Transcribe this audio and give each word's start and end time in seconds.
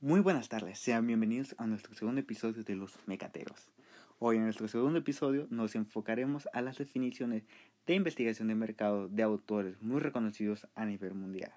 Muy 0.00 0.20
buenas 0.20 0.48
tardes, 0.48 0.78
sean 0.78 1.04
bienvenidos 1.08 1.56
a 1.58 1.66
nuestro 1.66 1.92
segundo 1.92 2.20
episodio 2.20 2.62
de 2.62 2.76
Los 2.76 2.96
Mecateros. 3.08 3.72
Hoy 4.20 4.36
en 4.36 4.44
nuestro 4.44 4.68
segundo 4.68 5.00
episodio 5.00 5.48
nos 5.50 5.74
enfocaremos 5.74 6.48
a 6.52 6.62
las 6.62 6.78
definiciones 6.78 7.42
de 7.84 7.94
investigación 7.94 8.46
de 8.46 8.54
mercado 8.54 9.08
de 9.08 9.24
autores 9.24 9.82
muy 9.82 9.98
reconocidos 9.98 10.68
a 10.76 10.86
nivel 10.86 11.14
mundial. 11.14 11.52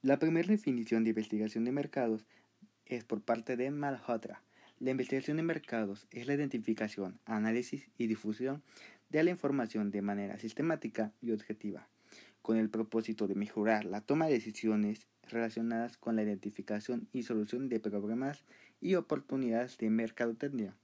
La 0.00 0.18
primera 0.18 0.48
definición 0.48 1.04
de 1.04 1.10
investigación 1.10 1.66
de 1.66 1.72
mercados 1.72 2.24
es 2.86 3.04
por 3.04 3.20
parte 3.20 3.58
de 3.58 3.70
Malhotra. 3.70 4.42
La 4.78 4.92
investigación 4.92 5.36
de 5.36 5.42
mercados 5.42 6.06
es 6.10 6.26
la 6.26 6.32
identificación, 6.32 7.20
análisis 7.26 7.90
y 7.98 8.06
difusión 8.06 8.62
de 9.10 9.22
la 9.24 9.30
información 9.30 9.90
de 9.90 10.00
manera 10.00 10.38
sistemática 10.38 11.12
y 11.20 11.32
objetiva, 11.32 11.86
con 12.40 12.56
el 12.56 12.70
propósito 12.70 13.28
de 13.28 13.34
mejorar 13.34 13.84
la 13.84 14.00
toma 14.00 14.24
de 14.24 14.32
decisiones 14.32 15.06
relacionadas 15.30 15.96
con 15.96 16.16
la 16.16 16.22
identificación 16.22 17.08
y 17.12 17.22
solución 17.22 17.68
de 17.68 17.80
problemas 17.80 18.44
y 18.80 18.94
oportunidades 18.94 19.78
de 19.78 19.90
mercadotecnia. 19.90 20.74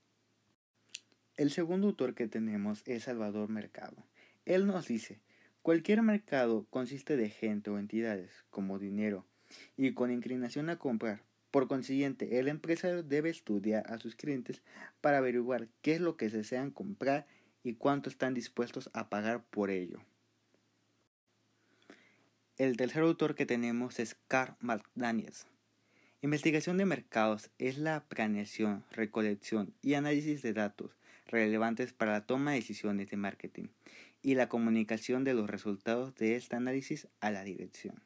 El 1.36 1.50
segundo 1.50 1.88
autor 1.88 2.14
que 2.14 2.28
tenemos 2.28 2.82
es 2.86 3.04
Salvador 3.04 3.48
Mercado. 3.48 4.06
Él 4.44 4.66
nos 4.66 4.86
dice, 4.86 5.20
cualquier 5.62 6.02
mercado 6.02 6.66
consiste 6.70 7.16
de 7.16 7.30
gente 7.30 7.70
o 7.70 7.78
entidades, 7.78 8.44
como 8.50 8.78
dinero, 8.78 9.26
y 9.76 9.94
con 9.94 10.10
inclinación 10.10 10.68
a 10.68 10.78
comprar. 10.78 11.22
Por 11.50 11.68
consiguiente, 11.68 12.38
el 12.38 12.48
empresario 12.48 13.02
debe 13.02 13.30
estudiar 13.30 13.84
a 13.90 13.98
sus 13.98 14.16
clientes 14.16 14.62
para 15.00 15.18
averiguar 15.18 15.68
qué 15.82 15.94
es 15.94 16.00
lo 16.00 16.16
que 16.16 16.28
desean 16.28 16.70
comprar 16.70 17.26
y 17.62 17.74
cuánto 17.74 18.08
están 18.08 18.34
dispuestos 18.34 18.90
a 18.94 19.08
pagar 19.10 19.44
por 19.44 19.70
ello. 19.70 20.00
El 22.62 22.76
tercer 22.76 23.02
autor 23.02 23.34
que 23.34 23.44
tenemos 23.44 23.98
es 23.98 24.14
Carl 24.28 24.54
McDaniels. 24.60 25.48
Investigación 26.20 26.76
de 26.76 26.86
mercados 26.86 27.50
es 27.58 27.76
la 27.76 28.04
planeación, 28.04 28.84
recolección 28.92 29.74
y 29.82 29.94
análisis 29.94 30.42
de 30.42 30.52
datos 30.52 30.92
relevantes 31.26 31.92
para 31.92 32.12
la 32.12 32.24
toma 32.24 32.52
de 32.52 32.58
decisiones 32.58 33.10
de 33.10 33.16
marketing 33.16 33.64
y 34.22 34.36
la 34.36 34.48
comunicación 34.48 35.24
de 35.24 35.34
los 35.34 35.50
resultados 35.50 36.14
de 36.14 36.36
este 36.36 36.54
análisis 36.54 37.08
a 37.18 37.32
la 37.32 37.42
dirección. 37.42 38.00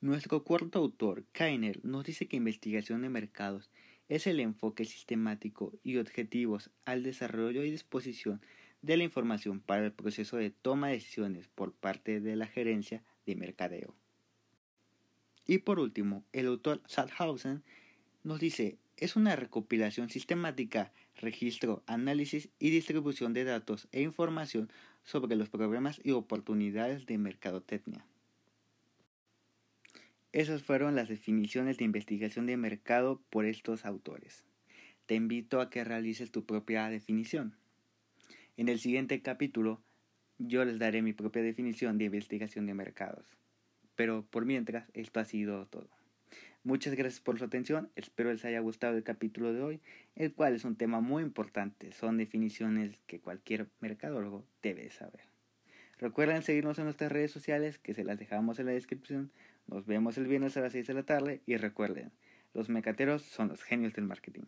Nuestro 0.00 0.42
cuarto 0.42 0.80
autor, 0.80 1.26
Kainer, 1.30 1.78
nos 1.84 2.04
dice 2.04 2.26
que 2.26 2.38
investigación 2.38 3.02
de 3.02 3.10
mercados 3.10 3.70
es 4.08 4.26
el 4.26 4.40
enfoque 4.40 4.84
sistemático 4.84 5.72
y 5.84 5.98
objetivos 5.98 6.72
al 6.84 7.04
desarrollo 7.04 7.62
y 7.62 7.70
disposición 7.70 8.40
de 8.82 8.96
la 8.96 9.04
información 9.04 9.60
para 9.60 9.84
el 9.84 9.92
proceso 9.92 10.36
de 10.36 10.50
toma 10.50 10.88
de 10.88 10.94
decisiones 10.94 11.48
por 11.48 11.72
parte 11.72 12.20
de 12.20 12.36
la 12.36 12.46
gerencia 12.46 13.02
de 13.26 13.36
mercadeo. 13.36 13.94
Y 15.46 15.58
por 15.58 15.80
último, 15.80 16.24
el 16.32 16.46
autor 16.46 16.82
Sadhausen 16.86 17.62
nos 18.22 18.40
dice, 18.40 18.78
es 18.96 19.16
una 19.16 19.34
recopilación 19.34 20.10
sistemática, 20.10 20.92
registro, 21.16 21.82
análisis 21.86 22.50
y 22.58 22.70
distribución 22.70 23.32
de 23.32 23.44
datos 23.44 23.88
e 23.92 24.02
información 24.02 24.70
sobre 25.02 25.36
los 25.36 25.48
problemas 25.48 26.00
y 26.04 26.12
oportunidades 26.12 27.06
de 27.06 27.18
mercadotecnia. 27.18 28.04
Esas 30.32 30.62
fueron 30.62 30.94
las 30.94 31.08
definiciones 31.08 31.78
de 31.78 31.84
investigación 31.84 32.46
de 32.46 32.56
mercado 32.56 33.20
por 33.30 33.46
estos 33.46 33.84
autores. 33.84 34.44
Te 35.06 35.16
invito 35.16 35.60
a 35.60 35.70
que 35.70 35.82
realices 35.82 36.30
tu 36.30 36.44
propia 36.44 36.88
definición. 36.88 37.56
En 38.60 38.68
el 38.68 38.78
siguiente 38.78 39.22
capítulo 39.22 39.80
yo 40.36 40.66
les 40.66 40.78
daré 40.78 41.00
mi 41.00 41.14
propia 41.14 41.40
definición 41.40 41.96
de 41.96 42.04
investigación 42.04 42.66
de 42.66 42.74
mercados. 42.74 43.24
Pero 43.96 44.26
por 44.28 44.44
mientras, 44.44 44.86
esto 44.92 45.18
ha 45.18 45.24
sido 45.24 45.64
todo. 45.64 45.88
Muchas 46.62 46.94
gracias 46.94 47.22
por 47.22 47.38
su 47.38 47.46
atención, 47.46 47.88
espero 47.96 48.30
les 48.30 48.44
haya 48.44 48.60
gustado 48.60 48.98
el 48.98 49.02
capítulo 49.02 49.54
de 49.54 49.62
hoy, 49.62 49.80
el 50.14 50.34
cual 50.34 50.54
es 50.54 50.66
un 50.66 50.76
tema 50.76 51.00
muy 51.00 51.22
importante, 51.22 51.90
son 51.92 52.18
definiciones 52.18 53.00
que 53.06 53.18
cualquier 53.18 53.66
mercadólogo 53.80 54.44
debe 54.62 54.90
saber. 54.90 55.22
Recuerden 55.96 56.42
seguirnos 56.42 56.78
en 56.78 56.84
nuestras 56.84 57.10
redes 57.10 57.30
sociales 57.30 57.78
que 57.78 57.94
se 57.94 58.04
las 58.04 58.18
dejamos 58.18 58.58
en 58.58 58.66
la 58.66 58.72
descripción. 58.72 59.32
Nos 59.68 59.86
vemos 59.86 60.18
el 60.18 60.26
viernes 60.26 60.58
a 60.58 60.60
las 60.60 60.72
6 60.72 60.86
de 60.86 60.92
la 60.92 61.04
tarde 61.04 61.40
y 61.46 61.56
recuerden, 61.56 62.12
los 62.52 62.68
mecateros 62.68 63.22
son 63.22 63.48
los 63.48 63.62
genios 63.62 63.94
del 63.94 64.04
marketing. 64.04 64.44